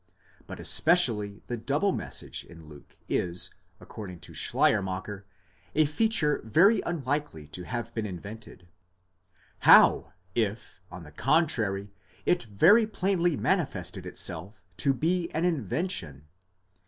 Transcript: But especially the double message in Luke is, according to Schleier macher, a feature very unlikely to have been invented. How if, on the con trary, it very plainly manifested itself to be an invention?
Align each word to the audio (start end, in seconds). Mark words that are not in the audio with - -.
But 0.47 0.59
especially 0.59 1.43
the 1.45 1.57
double 1.57 1.91
message 1.91 2.43
in 2.43 2.65
Luke 2.65 2.97
is, 3.07 3.53
according 3.79 4.19
to 4.21 4.31
Schleier 4.33 4.81
macher, 4.83 5.25
a 5.75 5.85
feature 5.85 6.41
very 6.43 6.81
unlikely 6.87 7.45
to 7.49 7.65
have 7.65 7.93
been 7.93 8.07
invented. 8.07 8.67
How 9.59 10.13
if, 10.33 10.81
on 10.89 11.03
the 11.03 11.11
con 11.11 11.45
trary, 11.45 11.89
it 12.25 12.41
very 12.45 12.87
plainly 12.87 13.37
manifested 13.37 14.07
itself 14.07 14.59
to 14.77 14.95
be 14.95 15.29
an 15.35 15.45
invention? 15.45 16.25